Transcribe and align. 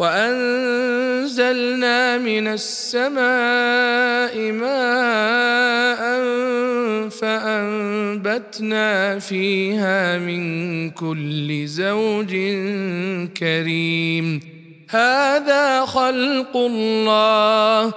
وأنزلنا 0.00 1.92
من 2.18 2.48
السماء 2.48 4.32
ماء 4.52 6.00
فأنبتنا 7.20 9.18
فيها 9.18 10.18
من 10.18 10.90
كل 10.90 11.66
زوج 11.66 12.32
كريم. 13.36 14.40
هذا 14.88 15.84
خلق 15.84 16.56
الله. 16.56 17.92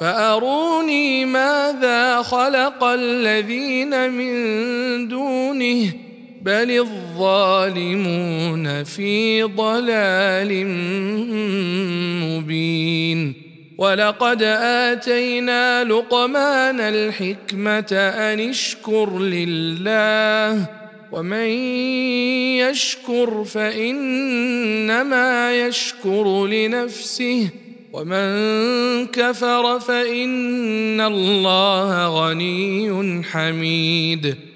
فأروني 0.00 1.24
ماذا 1.24 2.22
خلق 2.22 2.84
الذين 2.84 4.10
من 4.10 5.08
دونه؟ 5.08 6.05
بل 6.46 6.70
الظالمون 6.70 8.66
في 8.84 9.42
ضلال 9.42 10.66
مبين. 12.22 13.34
ولقد 13.78 14.42
آتينا 14.92 15.84
لقمان 15.84 16.80
الحكمة 16.80 17.92
أن 17.92 18.40
اشكر 18.40 19.18
لله 19.18 20.66
ومن 21.12 21.48
يشكر 22.62 23.44
فإنما 23.44 25.26
يشكر 25.66 26.46
لنفسه 26.46 27.48
ومن 27.92 28.26
كفر 29.06 29.80
فإن 29.80 31.00
الله 31.00 32.08
غني 32.08 33.22
حميد. 33.24 34.55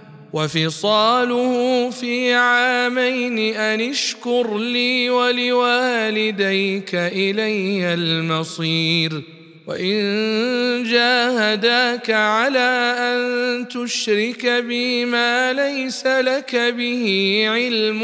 وفصاله 0.33 1.89
في 1.89 2.33
عامين 2.33 3.55
أن 3.55 3.81
اشكر 3.81 4.57
لي 4.57 5.09
ولوالديك 5.09 6.95
إلي 6.95 7.93
المصير 7.93 9.21
وإن 9.67 10.83
جاهداك 10.83 12.09
على 12.11 12.95
أن 12.99 13.67
تشرك 13.67 14.45
بي 14.45 15.05
ما 15.05 15.53
ليس 15.53 16.07
لك 16.07 16.55
به 16.55 17.45
علم 17.47 18.01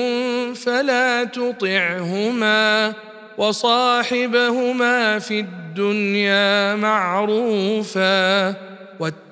فلا 0.54 1.24
تطعهما 1.24 2.94
وصاحبهما 3.38 5.20
في 5.20 5.40
الدنيا 5.40 6.76
معروفا 6.76 8.56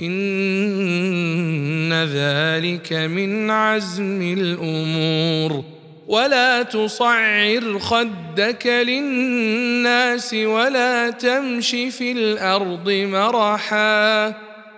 إن 0.00 1.92
ذلك 1.92 2.92
من 2.92 3.50
عزم 3.50 4.34
الأمور. 4.38 5.64
ولا 6.08 6.62
تصعر 6.62 7.78
خدك 7.78 8.66
للناس 8.66 10.34
ولا 10.34 11.10
تمش 11.10 11.70
في 11.70 12.12
الأرض 12.12 12.90
مرحا. 12.90 14.26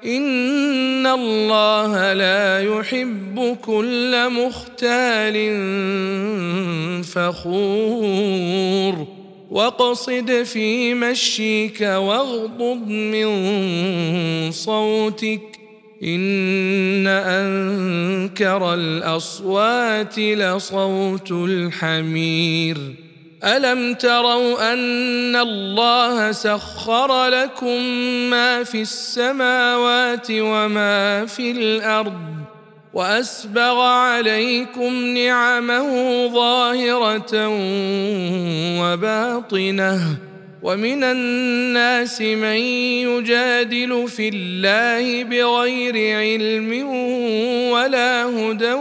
إن 0.06 1.06
الله 1.06 2.12
لا 2.12 2.60
يحب 2.60 3.56
كل 3.62 4.30
مختال 4.30 5.34
فخور. 7.04 9.15
واقصد 9.56 10.42
في 10.42 10.94
مشيك 10.94 11.80
واغضض 11.80 12.88
من 12.88 13.28
صوتك. 14.50 15.40
إن 16.02 17.06
أنكر 17.06 18.74
الأصوات 18.74 20.18
لصوت 20.18 21.30
الحمير. 21.30 22.78
ألم 23.44 23.94
تروا 23.94 24.72
أن 24.72 25.36
الله 25.36 26.32
سخر 26.32 27.28
لكم 27.28 27.82
ما 28.30 28.64
في 28.64 28.82
السماوات 28.82 30.26
وما 30.30 31.26
في 31.26 31.50
الأرض؟ 31.50 32.45
وأسبغ 32.94 33.80
عليكم 33.80 35.06
نعمه 35.06 36.26
ظاهرة 36.26 37.48
وباطنة. 38.80 40.00
ومن 40.62 41.04
الناس 41.04 42.20
من 42.20 42.58
يجادل 43.06 44.08
في 44.08 44.28
الله 44.28 45.24
بغير 45.24 46.16
علم 46.18 46.86
ولا 47.70 48.24
هدى 48.24 48.72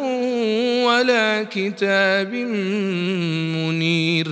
ولا 0.85 1.43
كتاب 1.43 2.33
منير. 3.53 4.27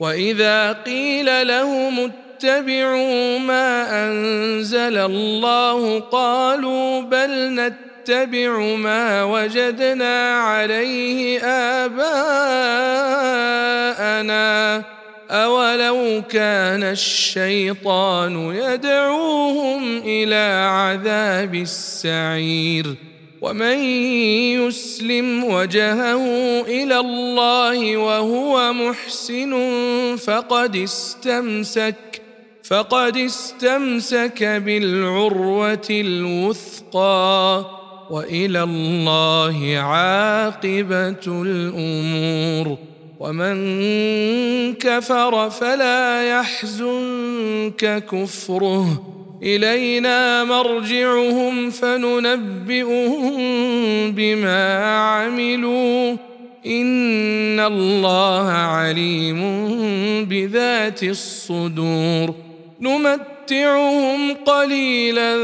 وإذا 0.00 0.72
قيل 0.72 1.48
لهم 1.48 2.10
اتبعوا 2.10 3.38
ما 3.38 4.06
أنزل 4.06 4.98
الله 4.98 6.00
قالوا 6.00 7.00
بل 7.00 7.54
نتبع 7.54 7.91
ما 8.76 9.24
وجدنا 9.24 10.38
عليه 10.38 11.40
آباءنا. 11.40 12.12
أولو 15.30 16.22
كان 16.28 16.82
الشيطان 16.82 18.54
يدعوهم 18.54 19.98
إلى 20.04 20.68
عذاب 20.70 21.54
السعير. 21.54 22.86
ومن 23.40 23.78
يسلم 24.58 25.44
وجهه 25.44 26.24
إلى 26.60 26.98
الله 26.98 27.96
وهو 27.96 28.72
محسن 28.72 29.52
فقد 30.16 30.76
استمسك 30.76 31.94
فقد 32.64 33.16
استمسك 33.16 34.44
بالعروة 34.44 35.88
الوثقى. 35.90 37.81
وإلى 38.12 38.62
الله 38.62 39.78
عاقبة 39.78 41.26
الأمور. 41.26 42.78
ومن 43.20 43.54
كفر 44.74 45.50
فلا 45.50 46.30
يحزنك 46.30 48.04
كفره. 48.12 49.02
إلينا 49.42 50.44
مرجعهم 50.44 51.70
فننبئهم 51.70 53.32
بما 54.12 54.84
عملوا. 54.84 56.16
إن 56.66 57.60
الله 57.60 58.48
عليم 58.50 59.40
بذات 60.24 61.02
الصدور. 61.02 62.34
نمتعهم 63.50 64.34
قليلا 64.34 65.34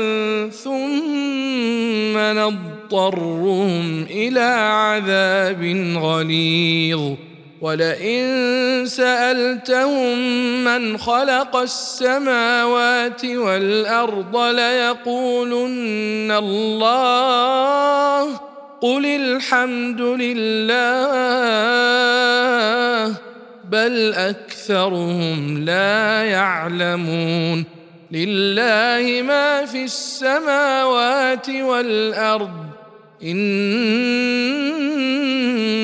ثم 0.50 2.19
نضطرهم 2.19 4.06
إلى 4.11 4.69
عذاب 4.71 5.93
غليظ. 5.97 7.15
ولئن 7.61 8.85
سألتهم 8.87 10.19
من 10.65 10.99
خلق 10.99 11.56
السماوات 11.56 13.25
والأرض 13.25 14.37
ليقولن 14.37 16.31
الله. 16.31 18.41
قل 18.81 19.06
الحمد 19.06 20.00
لله 20.00 21.09
بل 23.71 24.15
أكثرهم 24.15 25.65
لا 25.65 26.25
يعلمون. 26.25 27.77
لله 28.10 29.22
ما 29.22 29.64
في 29.66 29.84
السماوات 29.84 31.50
والأرض. 31.50 32.66
إن 33.22 33.38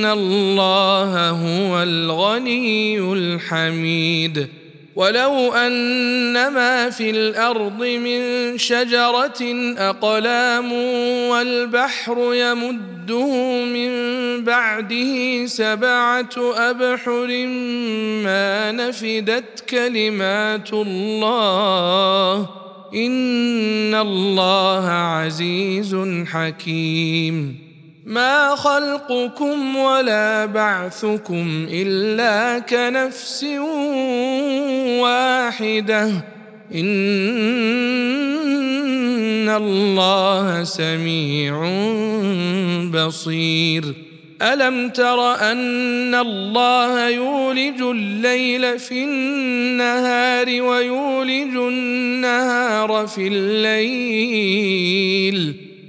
الله 0.04 1.30
هو 1.30 1.82
الغني 1.82 3.12
الحميد. 3.12 4.63
ولو 4.96 5.52
أن 5.52 6.48
ما 6.48 6.90
في 6.90 7.10
الأرض 7.10 7.82
من 7.82 8.58
شجرة 8.58 9.42
أقلام 9.78 10.72
والبحر 11.28 12.34
يمده 12.34 13.26
من 13.64 13.90
بعده 14.44 15.46
سبعة 15.46 16.36
أبحر 16.56 17.46
ما 18.24 18.72
نفدت 18.72 19.60
كلمات 19.68 20.72
الله 20.72 22.48
إن 22.94 23.94
الله 23.94 24.88
عزيز 24.88 25.96
حكيم. 26.26 27.64
ما 28.06 28.56
خلقكم 28.56 29.76
ولا 29.76 30.46
بعثكم 30.46 31.66
إلا 31.70 32.58
كنفس 32.58 33.44
واحدة. 35.44 36.10
إن 36.74 36.84
الله 39.48 40.64
سميع 40.64 41.70
بصير. 42.90 43.84
ألم 44.42 44.88
تر 44.88 45.34
أن 45.34 46.14
الله 46.14 47.08
يولج 47.08 47.80
الليل 47.80 48.78
في 48.78 49.04
النهار 49.04 50.62
ويولج 50.62 51.56
النهار 51.56 53.06
في 53.06 53.28
الليل؟ 53.28 54.44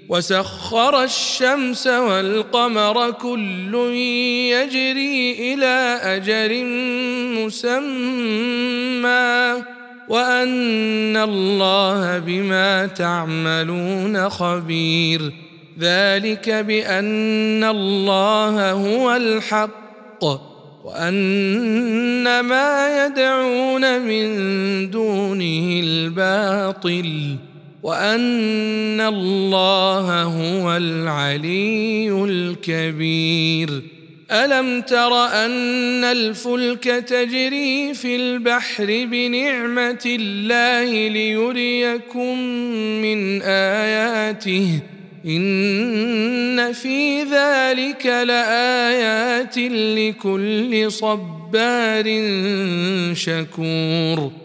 وسخر 0.09 1.03
الشمس 1.03 1.87
والقمر 1.87 3.11
كل 3.11 3.75
يجري 4.53 5.53
إلى 5.53 5.99
أجل 6.01 6.65
مسمى 7.43 9.63
وأن 10.09 11.17
الله 11.17 12.19
بما 12.19 12.85
تعملون 12.85 14.29
خبير. 14.29 15.31
ذلك 15.79 16.49
بأن 16.49 17.63
الله 17.63 18.71
هو 18.71 19.15
الحق 19.15 20.23
وأن 20.83 22.39
ما 22.39 23.05
يدعون 23.05 24.01
من 24.01 24.25
دونه 24.91 25.81
الباطل. 25.83 27.35
وأن 27.85 29.01
الله 29.01 30.23
هو 30.23 30.77
العلي 30.77 32.23
الكبير. 32.23 33.81
ألم 34.31 34.81
تر 34.81 35.13
أن 35.13 36.03
الفلك 36.03 36.83
تجري 36.83 37.93
في 37.93 38.15
البحر 38.15 38.85
بنعمة 38.85 40.05
الله 40.05 41.07
ليريكم 41.07 42.39
من 43.01 43.41
آياته؟ 43.41 44.79
إن 45.25 46.73
في 46.73 47.23
ذلك 47.23 48.05
لآيات 48.05 49.57
لكل 49.97 50.91
صبار 50.91 52.05
شكور. 53.13 54.44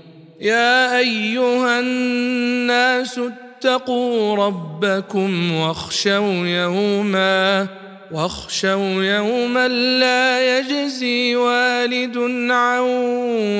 يا 0.41 0.97
أيها 0.97 1.79
الناس 1.79 3.19
اتقوا 3.19 4.35
ربكم 4.35 5.51
واخشوا 5.51 6.47
يوما 6.47 7.67
واخشوا 8.11 9.03
يوما 9.03 9.67
لا 9.67 10.59
يجزي 10.59 11.35
والد 11.35 12.17
عن 12.51 12.79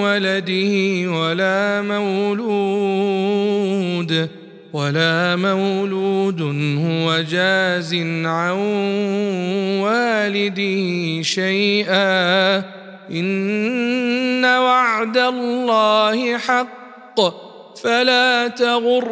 ولده 0.01 1.07
ولا 1.11 1.81
مولود 1.81 3.21
ولا 4.73 5.35
مولود 5.35 6.41
هو 6.81 7.21
جاز 7.21 7.93
عن 8.25 8.51
والده 9.81 11.21
شيئا. 11.21 12.80
إن 13.11 14.45
وعد 14.45 15.17
الله 15.17 16.37
حق 16.37 17.19
فلا 17.83 18.47
تغرنكم 18.47 19.11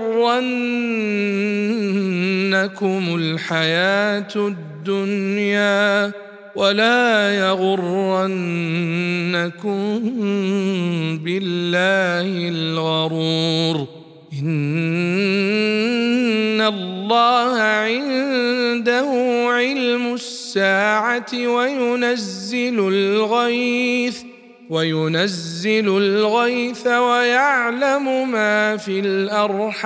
الحياة 3.15 4.33
الدنيا 4.35 6.11
ولا 6.55 7.35
يغرنكم 7.35 8.39
بالله 11.23 12.49
الغرور. 12.49 13.87
إن 14.33 15.09
الله 16.61 17.59
عنده 17.59 19.09
علم 19.49 20.13
وينزل 21.33 22.79
الغيث 22.79 24.17
وينزل 24.69 25.97
الغيث 25.97 26.87
ويعلم 26.87 28.31
ما 28.31 28.77
في 28.77 28.99
الارحام. 28.99 29.79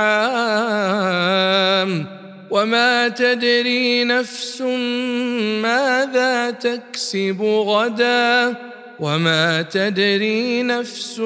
وما 2.52 3.08
تدري 3.08 4.04
نفس 4.04 4.62
ماذا 5.62 6.52
تكسب 6.52 7.42
غدا. 7.42 8.56
وما 9.00 9.62
تدري 9.62 10.64
نفس 10.64 11.22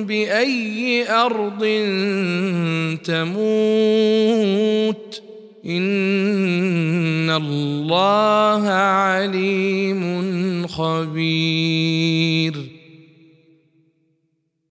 باي 0.00 1.10
ارض 1.10 1.64
تموت. 3.04 5.22
ان 5.66 7.30
الله 7.30 8.68
عليم 8.68 10.02
خبير 10.66 12.54